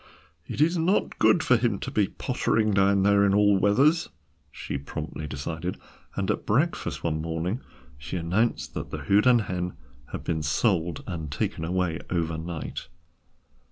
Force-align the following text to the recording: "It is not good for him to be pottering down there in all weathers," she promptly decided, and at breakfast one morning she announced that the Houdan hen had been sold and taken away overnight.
"It 0.47 0.61
is 0.61 0.79
not 0.79 1.19
good 1.19 1.43
for 1.43 1.57
him 1.57 1.77
to 1.81 1.91
be 1.91 2.07
pottering 2.07 2.71
down 2.73 3.03
there 3.03 3.23
in 3.23 3.35
all 3.35 3.59
weathers," 3.59 4.09
she 4.51 4.79
promptly 4.79 5.27
decided, 5.27 5.77
and 6.15 6.31
at 6.31 6.43
breakfast 6.47 7.03
one 7.03 7.21
morning 7.21 7.61
she 7.99 8.17
announced 8.17 8.73
that 8.73 8.89
the 8.89 9.03
Houdan 9.03 9.41
hen 9.43 9.73
had 10.11 10.23
been 10.23 10.41
sold 10.41 11.03
and 11.05 11.31
taken 11.31 11.63
away 11.63 11.99
overnight. 12.09 12.87